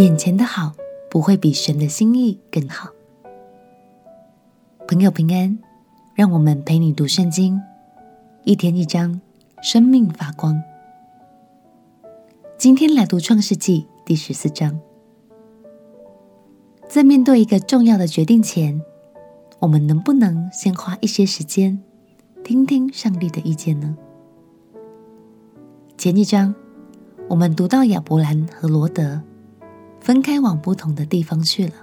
[0.00, 0.72] 眼前的好
[1.10, 2.88] 不会比神的心意更好。
[4.88, 5.58] 朋友平安，
[6.14, 7.60] 让我们陪你读圣经，
[8.44, 9.20] 一天一章，
[9.62, 10.58] 生命发光。
[12.56, 14.80] 今天来读创世纪第十四章。
[16.88, 18.80] 在面对一个重要的决定前，
[19.58, 21.78] 我们能不能先花一些时间
[22.42, 23.94] 听听上帝的意见呢？
[25.98, 26.54] 前一章，
[27.28, 29.20] 我们读到亚伯兰和罗德
[30.00, 31.74] 分开往不同的地方去了。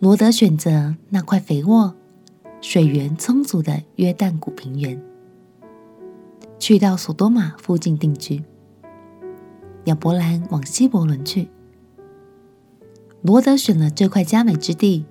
[0.00, 1.94] 罗德选择那块肥沃、
[2.60, 5.02] 水源充足的约旦谷平原，
[6.58, 8.44] 去到索多玛附近定居。
[9.84, 11.48] 亚伯兰往希伯伦去。
[13.22, 15.06] 罗德选了这块佳美之地，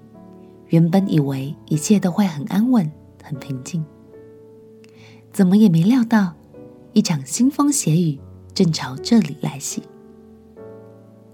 [0.67, 2.91] 原本以为一切都会很安稳、
[3.23, 3.83] 很平静，
[5.31, 6.35] 怎么也没料到。
[6.93, 8.19] 一场腥风血雨
[8.53, 9.81] 正朝这里来袭。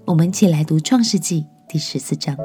[0.10, 2.36] 我们一起来读《创世纪》第十四章。《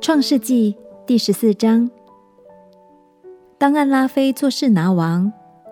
[0.00, 0.74] 创世纪》
[1.04, 1.90] 第十四章，
[3.58, 5.30] 当暗拉非做士拿王，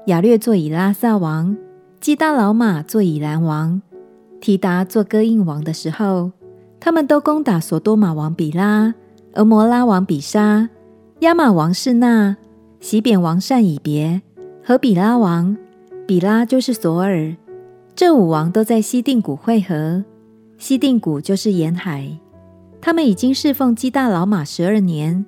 [0.08, 1.56] 亚略做以拉萨王，
[1.98, 3.80] 基大老马做以兰王，
[4.38, 6.32] 提达做哥印王的时候，
[6.78, 8.94] 他们都攻打索多玛王比拉、
[9.32, 10.68] 俄摩拉王比沙、
[11.20, 12.36] 亚玛王士那。
[12.80, 14.20] 洗扁王善以别
[14.62, 15.56] 和比拉王，
[16.06, 17.34] 比拉就是索尔，
[17.96, 20.04] 这五王都在西定谷会合。
[20.58, 22.08] 西定谷就是沿海。
[22.80, 25.24] 他们已经侍奉基大老马十二年，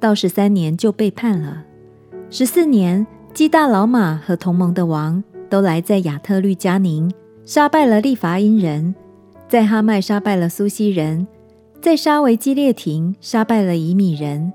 [0.00, 1.64] 到十三年就背叛了。
[2.28, 7.10] 十四年，基大老马和同盟的王都来在亚特律加宁，
[7.44, 8.94] 杀败了利伐因人，
[9.48, 11.26] 在哈麦杀败了苏西人，
[11.80, 14.52] 在沙维基列亭杀败了以米人。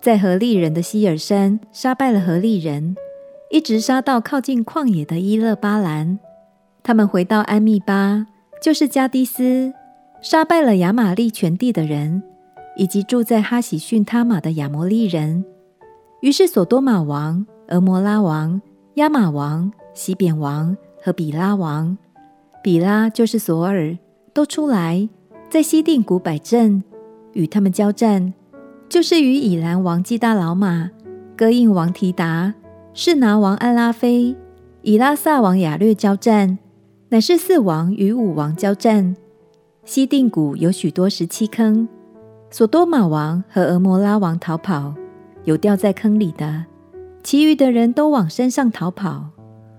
[0.00, 2.96] 在何利人的西尔山杀败了何利人，
[3.50, 6.18] 一直杀到靠近旷野的伊勒巴兰。
[6.86, 8.24] 他们回到安密巴，
[8.62, 9.74] 就是加低斯，
[10.22, 12.22] 杀败了亚玛利全地的人，
[12.76, 15.44] 以及住在哈喜逊他玛的亚摩利人。
[16.20, 18.62] 于是索多玛王、俄摩拉王、
[18.94, 21.98] 亚玛王、洗扁王和比拉王，
[22.62, 23.98] 比拉就是索尔，
[24.32, 25.08] 都出来
[25.50, 26.84] 在西定谷摆阵，
[27.32, 28.32] 与他们交战。
[28.88, 30.88] 就是与以兰王基大老玛、
[31.36, 32.54] 哥印王提达、
[32.94, 34.36] 示拿王安拉非、
[34.82, 36.56] 以拉撒王亚略交战，
[37.08, 39.16] 乃是四王与五王交战。
[39.84, 41.88] 西定谷有许多石砌坑，
[42.50, 44.94] 索多玛王和俄摩拉王逃跑，
[45.44, 46.64] 有掉在坑里的，
[47.22, 49.30] 其余的人都往山上逃跑。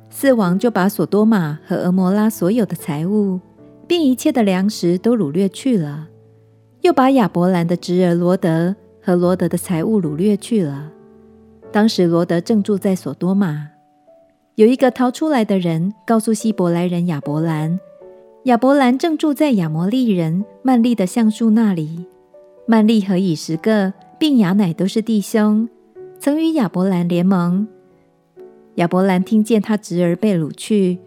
[0.09, 3.39] 四王就把索多玛和俄摩拉所有的财物，
[3.87, 6.07] 并一切的粮食都掳掠去了，
[6.81, 8.75] 又把亚伯兰的侄儿罗德。
[9.07, 10.91] 和罗德的财物掳掠去了。
[11.71, 13.69] 当时罗德正住在索多玛，
[14.57, 17.79] 有一个逃出来的人告诉希伯来人亚伯兰，
[18.45, 22.07] 亚伯兰正住在亚摩利人曼利的橡树那里。
[22.65, 25.69] 曼利和以实各并亚乃都是弟兄，
[26.17, 27.67] 曾与亚伯兰联盟。
[28.77, 30.97] 亚伯兰听见他侄儿被掳去，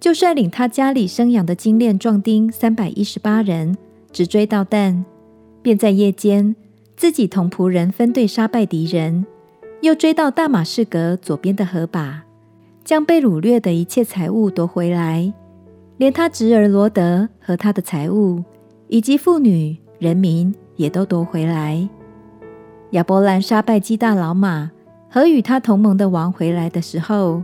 [0.00, 3.76] 就率领他家里生养的精练壮丁三百一十八人，
[4.10, 5.04] 直追到但，
[5.62, 6.56] 便在夜间。
[6.96, 9.24] 自己同仆人分队杀败敌人，
[9.80, 12.24] 又追到大马士革左边的河把，
[12.86, 15.32] 将被掳掠的一切财物夺回来，
[15.96, 18.44] 连他侄儿罗德和他的财物，
[18.86, 21.86] 以及妇女人民也都夺回来。
[22.90, 24.70] 亚伯兰杀败基大老玛
[25.10, 27.42] 和与他同盟的王回来的时候，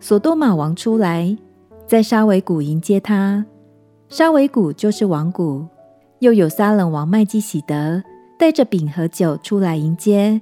[0.00, 1.38] 索多玛王出来，
[1.86, 3.46] 在沙维谷迎接他。
[4.08, 5.68] 沙维谷就是王谷，
[6.18, 8.02] 又有撒冷王麦基洗德。
[8.36, 10.40] 带着饼和酒出来迎接，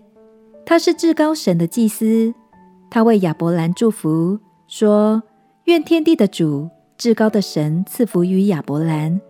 [0.65, 2.33] 他是至高神的祭司。
[2.91, 5.23] 他为亚伯兰祝福，说
[5.65, 9.21] ：“愿天地的主、至高的神赐福于亚伯兰。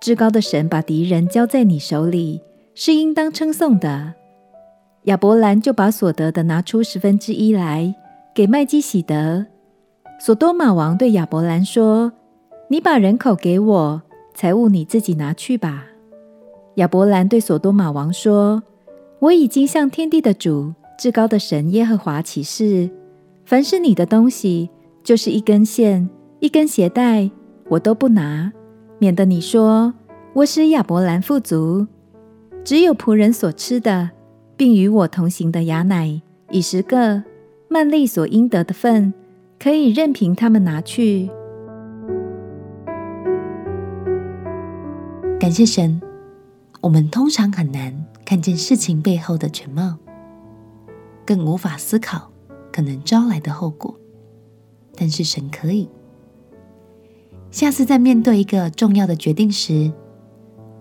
[0.00, 2.40] 至高的神把敌人交在你手里，
[2.74, 4.14] 是应当称颂的。”
[5.04, 7.94] 亚伯兰就把所得的拿出十分之一来
[8.34, 9.46] 给麦基洗德。
[10.20, 12.12] 索多玛王对亚伯兰说
[12.68, 14.02] ：“你把人口给我，
[14.34, 15.86] 财物你自己拿去吧。”
[16.76, 18.62] 亚伯兰对所多玛王说
[19.18, 22.90] ：“我已经向天地的主、至高的神耶和华起誓，
[23.44, 24.70] 凡是你的东西，
[25.02, 26.08] 就是一根线、
[26.40, 27.30] 一根鞋带，
[27.68, 28.52] 我都不拿，
[28.98, 29.94] 免得你说
[30.34, 31.86] 我使亚伯兰富足。
[32.64, 34.10] 只有仆人所吃的，
[34.56, 37.22] 并与我同行的亚乃、以实各、
[37.68, 39.12] 曼利所应得的份，
[39.58, 41.28] 可以任凭他们拿去。”
[45.40, 46.00] 感谢神。
[46.80, 49.96] 我们通常很难看见事情背后的全貌，
[51.34, 52.30] 更无法思考
[52.70, 53.98] 可能招来的后果。
[54.94, 55.88] 但是神可以，
[57.50, 59.90] 下次在面对一个重要的决定时，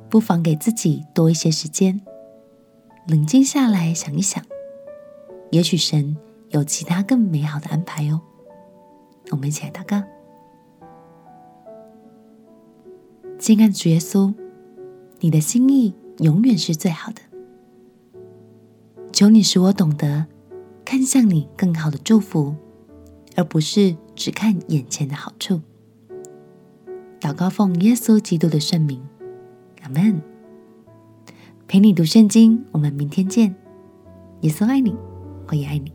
[0.10, 2.02] 不妨给自己多一些时间，
[3.08, 4.44] 冷静下来想一想，
[5.52, 6.18] 也许神
[6.50, 8.20] 有其他更美好的安排哦。
[9.30, 10.04] 我们一起来祷告。
[13.40, 14.34] 亲爱的主耶稣，
[15.22, 17.22] 你的心意永远是最好的。
[19.14, 20.26] 求你使我懂得
[20.92, 22.54] 看向你更好的祝福，
[23.38, 25.62] 而不是只看眼前的好处。
[27.18, 29.02] 祷告奉耶稣基督的圣名，
[29.84, 30.22] 阿门。
[31.66, 33.56] 陪你读圣经，我们明天见。
[34.42, 34.94] 耶稣爱你，
[35.48, 35.94] 我也爱你。